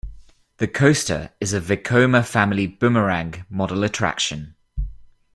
[0.57, 4.55] The coaster is a Vekoma family boomerang model attraction.